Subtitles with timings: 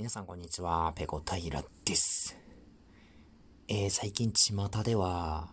[0.00, 2.34] 皆さんこんにちは、ペコタイラです。
[3.68, 5.50] えー、最近巷では、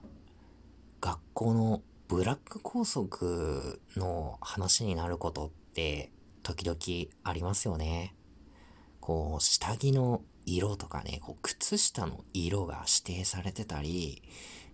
[1.02, 6.14] 学校のブラック校則の話になることって
[6.44, 8.16] 時々ありますよね。
[9.02, 14.24] こう、下着の色とかね、こう靴下の色が指定されてたり、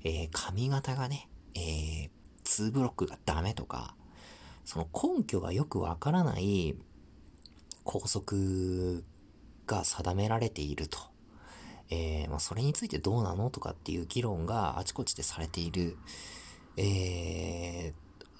[0.03, 2.09] えー、髪型がね、えー、
[2.43, 3.95] 2ブロックがダメとか、
[4.65, 4.87] その
[5.17, 6.75] 根拠がよくわからない
[7.83, 9.03] 校則
[9.73, 10.99] が定められていると。
[11.89, 15.97] えー、まあ、それについてどうなのとかっていう議論があちこちでされている、
[16.77, 17.93] えー、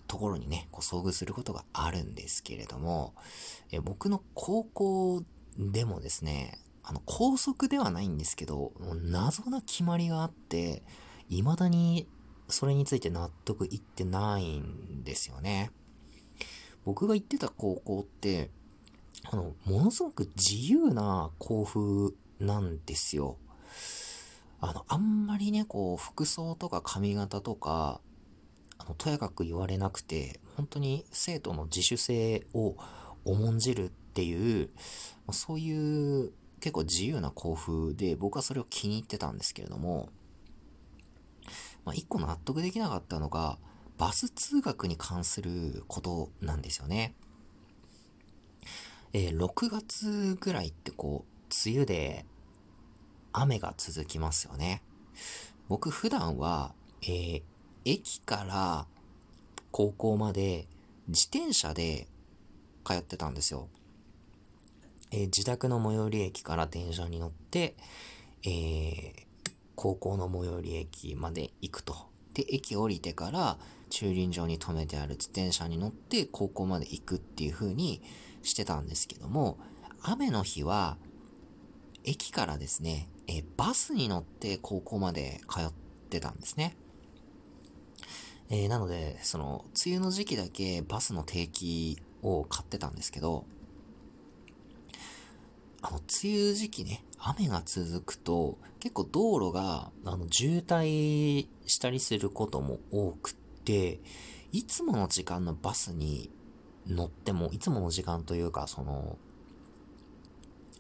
[0.08, 3.14] ところにね、こう遭遇することがあるんですけれども、
[3.72, 5.24] えー、僕の高校
[5.58, 8.74] でもですね、あの、高速ではないんですけど、
[9.04, 10.84] 謎な決まりがあって、
[11.30, 12.08] 未だに
[12.50, 15.72] それについて納得いってないんですよね。
[16.86, 18.50] 僕が行ってた高校って、
[19.32, 23.38] あの、ものすごく自由な校風なんですよ。
[24.60, 28.02] あの、あんまりね、こう、服装とか髪型とか、
[28.78, 32.76] あの、とやかく言われなくて、本当に生徒の自主性を
[33.26, 34.70] 重んじるっていう、
[35.32, 40.10] そういう結構自由な校風で、僕はそれを気に入ってたんですけれども、
[41.86, 43.58] まあ、一個納得できなかったのが、
[43.98, 47.16] バス通学に関することなんですよね。
[49.14, 52.26] えー、6月ぐらいってこう、梅雨で
[53.32, 54.82] 雨が続きますよね。
[55.70, 57.42] 僕普段は、えー、
[57.86, 58.88] 駅から
[59.72, 60.68] 高校まで
[61.08, 62.08] 自転車で
[62.84, 63.68] 通ってたんですよ。
[65.12, 67.76] えー、自宅の最寄り駅から電車に乗って、
[68.44, 69.14] えー、
[69.76, 71.96] 高校の最寄り駅まで行くと。
[72.34, 73.58] で、駅降りてから
[73.92, 78.02] 駐輪場に止めてある自転車に乗って高校まで行くっていう風に
[78.44, 79.58] してたんですけども、
[80.02, 80.98] 雨の日は、
[82.04, 85.72] 駅からですね、えバスに乗って高校まで通っ
[86.10, 86.76] てたんですね。
[88.50, 93.46] えー、なので、その、梅雨の時期だけバスの定期を買ってたんですけど、
[95.82, 103.34] あの、梅雨時期ね、雨が続くと、結構道路が、あの、渋滞したりすることも多くっ
[103.64, 104.02] て、
[104.52, 106.30] いつもの時間のバスに
[106.88, 109.18] 乗っても、いつもの時間というか、その、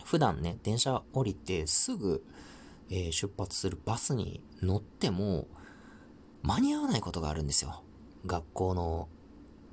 [0.04, 2.24] 普段ね、電車降りてすぐ、
[2.90, 5.48] えー、出発するバスに乗っても、
[6.44, 7.82] 間に合わないことがあるんですよ。
[8.26, 9.08] 学校の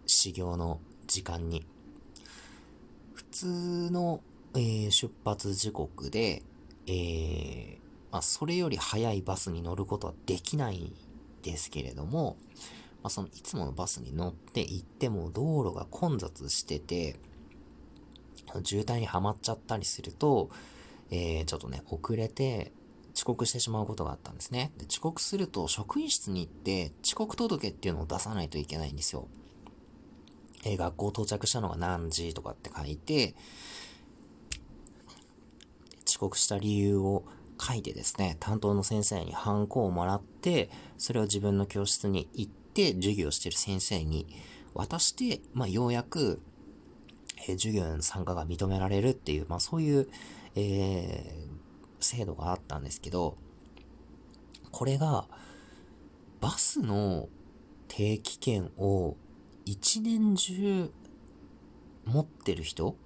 [0.06, 1.66] 始業の時間に。
[3.14, 4.22] 普通の、
[4.54, 6.42] えー、出発時刻で、
[6.86, 7.78] えー、
[8.12, 10.92] まあ、それより早いバスに乗ることはできない
[11.42, 12.36] ですけれども、
[13.02, 17.16] まあ、そのいつものバスに乗って行っても道路が混雑してて、
[18.64, 20.50] 渋滞にはまっちゃったりすると、
[21.10, 22.72] えー、ちょっとね、遅れて
[23.14, 24.72] 遅刻してしまうことがあったんですね。
[24.78, 29.28] で遅刻すると職員室に行って遅刻届っていうのを出さないといけないんですよ。
[30.64, 33.34] えー、学校到着したのが何時とかって書いて、
[36.06, 37.24] 遅刻した理由を
[37.60, 44.26] 書いてですね、担当の先生にハンコをもらって、それを自分の教室に行って、授業してる先生に
[44.74, 46.40] 渡して、まあ、ようやく、
[47.48, 50.08] えー、授業への参加が認められるっていう、まあ、そういう、
[50.54, 53.36] えー、制度があったんですけど、
[54.70, 55.26] これが、
[56.40, 57.28] バスの
[57.88, 59.16] 定期券を
[59.66, 60.90] 一年中
[62.06, 62.96] 持ってる人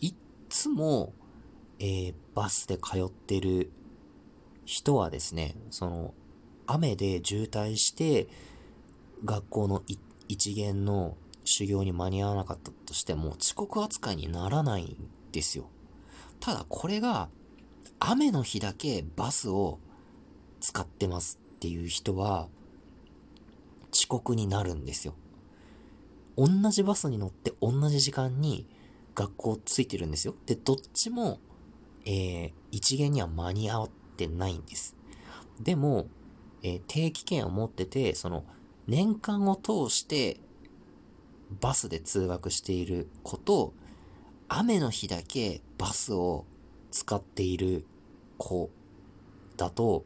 [0.00, 0.14] いっ
[0.50, 1.14] つも、
[1.78, 3.70] えー、バスで通ってる
[4.64, 6.14] 人はですね、その、
[6.66, 8.28] 雨で渋滞して、
[9.24, 9.82] 学校の
[10.28, 14.96] 一元の修行に間に合わなかったとしても遅刻扱いにならないん
[15.32, 15.68] ですよ。
[16.40, 17.28] ただこれが
[17.98, 19.80] 雨の日だけバスを
[20.60, 22.48] 使ってますっていう人は
[23.92, 25.14] 遅刻になるんですよ。
[26.36, 28.66] 同じバスに乗って同じ時間に
[29.16, 30.34] 学校ついてるんですよ。
[30.46, 31.40] で、どっちも、
[32.04, 34.94] えー、一元には間に合ってないんです。
[35.60, 36.06] でも、
[36.62, 38.44] えー、定期券を持ってて、その、
[38.88, 40.40] 年間を通して
[41.60, 43.74] バスで通学している子と、
[44.48, 46.46] 雨の日だけバスを
[46.90, 47.84] 使っている
[48.38, 48.70] 子
[49.56, 50.04] だと、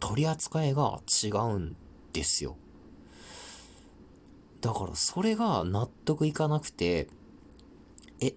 [0.00, 1.76] 取り扱いが違うん
[2.12, 2.56] ですよ。
[4.60, 7.08] だからそれが納得いかなくて、
[8.20, 8.34] え、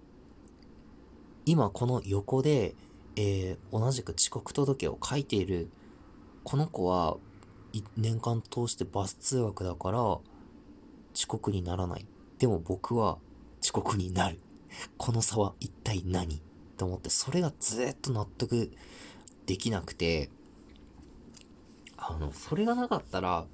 [1.46, 2.76] 今この横で、
[3.16, 5.70] えー、同じく遅刻届を書いている
[6.44, 7.18] この子は
[7.96, 10.22] 年間通してバス通学だから遅
[11.28, 12.06] 刻にならない。
[12.40, 13.18] でも僕は
[13.62, 14.40] 遅刻になる。
[14.98, 16.36] この差は一体何？
[16.36, 16.40] っっ
[16.78, 18.72] て思って、それがずっと納得
[19.48, 20.30] できなくて、
[21.98, 23.48] あの、それがなかったら、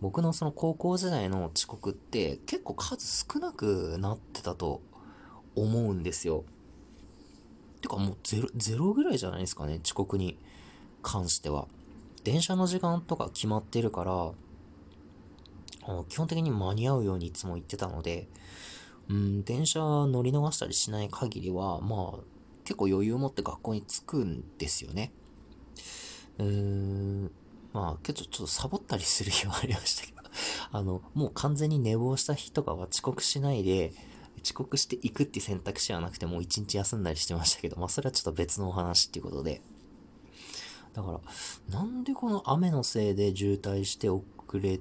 [0.00, 4.80] 僕のその高校時代の遅刻って結構数少なくなってたと
[5.56, 6.44] 思うんですよ。
[7.80, 10.38] てかもうゼロ、ゼロぐらいじゃないですかね、遅刻に
[11.02, 11.66] 関しては。
[12.24, 14.32] 電車の時間とか決まってるから、
[16.08, 18.28] 基本的に間に合うようにいつも言ってたので、
[19.08, 22.18] うん、電車乗り逃したりしない限りは、まあ、
[22.64, 25.12] 結構余裕を持って学校に着くんですよね。
[26.38, 27.30] うーん、
[27.72, 30.18] まあ、結構ちょっとサボったりする日はありましたけど、
[30.72, 33.94] あの、もう完全に寝坊した日とかは遅刻しないで、
[34.44, 39.62] 遅刻していくって選択肢はなくて、もう一日休んだりしてましたけど、まあそれはちょっと別のお話っていうことで。
[40.94, 41.20] だから、
[41.70, 44.24] なんでこの雨のせいで渋滞して遅
[44.54, 44.80] れ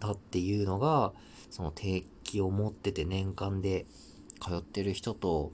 [0.00, 1.12] たっていうのが、
[1.50, 3.86] その定期を持ってて年間で
[4.40, 5.52] 通ってる人と、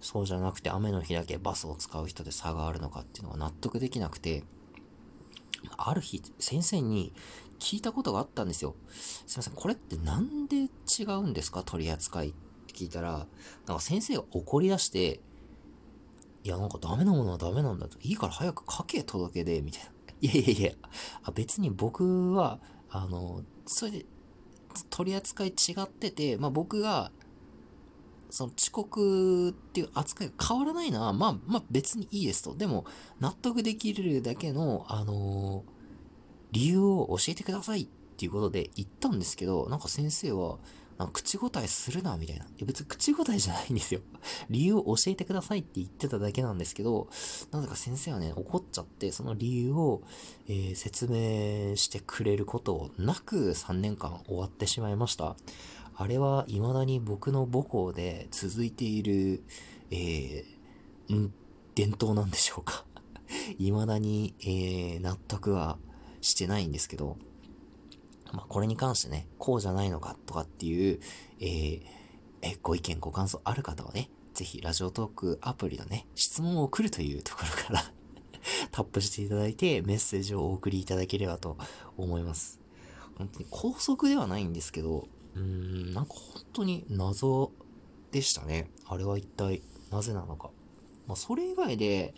[0.00, 4.44] そうじゃなくて雨の日だけバスを使う人で差があるのかっていうのが納得できなくて、
[5.76, 7.12] ある日、先生に
[7.58, 8.74] 聞いたことがあったんですよ。
[8.90, 11.62] すいません、これってなんで違うんですか？
[11.62, 12.32] 取り扱いっ
[12.66, 13.26] て聞いたら、
[13.66, 15.20] なんか先生が怒り出して、
[16.46, 17.98] いや、なんかダメなものはダメなんだと。
[18.00, 19.90] いいから早く書け、届けで、みたいな。
[20.22, 20.72] いやいやいや、
[21.24, 24.06] あ別に僕は、あの、それで、
[24.88, 27.10] 取り扱い違ってて、まあ僕が、
[28.30, 32.54] その遅刻っていう扱いが変わらないのは、まあ、まあ別にいいですと。
[32.54, 32.84] でも、
[33.18, 35.64] 納得できるだけの、あの、
[36.52, 40.58] 理由を教えてくださいっていうことで言ったんですけど、なんか先生は、
[40.98, 42.44] なんか口答えするな、みたいな。
[42.44, 44.00] いや別に口答えじゃないんですよ。
[44.48, 47.08] 理由を教えてくださいって言ってただけなんですけど、
[47.50, 50.02] なぜか先生はね、怒っちゃって、その理由を、
[50.48, 55.36] えー、説明してくれることなく3年間終わってしまいました。
[55.98, 59.42] あれは未だに僕の母校で続いている、
[59.90, 61.32] えー、ん、
[61.74, 62.84] 伝統なんでしょうか。
[63.58, 65.78] 未だに、えー、納得は
[66.20, 67.16] してないんですけど、
[68.32, 71.00] まあ、これに関してね、こうじゃないのかとかっていう、
[71.40, 71.82] えー、
[72.42, 77.92] え、ご意見、ご感想ある方はね、ぜひラジオトークアプリのね、質問を送るというところから
[78.70, 81.56] タップしていただいてメッセージをお送りいただければと
[81.96, 82.60] 思います。
[83.16, 87.52] 本当に高速ではないんですけど、うーん、なんか本当に謎
[88.10, 88.70] でしたね。
[88.86, 90.50] あれは一体なぜなのか。
[91.06, 92.14] まあ、それ以外で、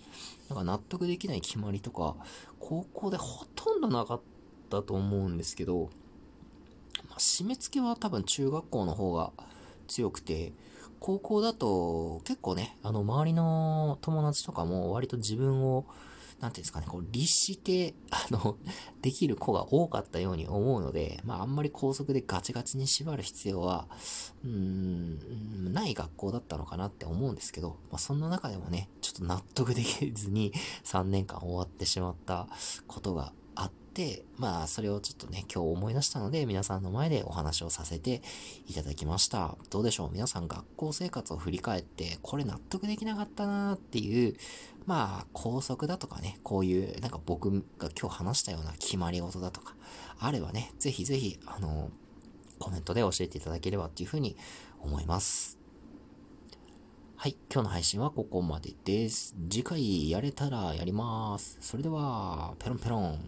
[0.48, 2.16] なんか納得できない決まりとか、
[2.58, 4.37] 高校でほとんどなかった
[4.68, 5.90] と思うんですけど、
[7.08, 9.32] まあ、締め付けは多分中学校の方が
[9.86, 10.52] 強くて、
[11.00, 15.84] 高校だと結構ね、あの周りの友達とかも割と自分を
[16.40, 18.56] なんていうんですかね、こう、律して、あの、
[19.02, 23.88] できる子が多かったように思うので、まあ、あんまり高速でガチガチに縛る必要は、
[24.44, 30.52] うーん、ない学校だったのかなって思うんですけど、まあ、そんな中でもね、ちょっと納得できずに
[30.84, 32.48] 3年間終わってしまった
[32.86, 33.32] ことが、
[34.36, 38.22] まあ、それをちょっとね、今日思い出したので、皆さんの前でお話をさせて
[38.66, 39.56] いただきました。
[39.70, 40.10] どうでしょう？
[40.12, 44.36] 皆さん学校生活を振り返って、これ納得できなかったなーっていう、
[44.86, 49.74] まあ、高速だとかね、こういう、なんか僕が今日話したような決まり事だとか、
[50.18, 51.90] あればね、ぜひぜひ、あの、
[52.58, 54.36] コメントで教えていただければっていうふうに
[54.80, 55.58] 思います。
[57.16, 59.34] はい、今日の配信はここまでです。
[59.50, 61.58] 次回やれたらやります。
[61.60, 63.18] それでは、ペロンペロン。